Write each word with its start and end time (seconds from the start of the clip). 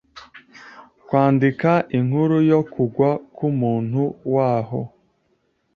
kwandika 1.07 1.71
inkuru 1.97 2.37
yo 2.51 2.59
kugwa 2.73 3.09
k'umuntu 3.35 4.01
waho 4.33 4.81